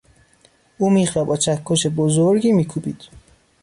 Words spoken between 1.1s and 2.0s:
را با چکش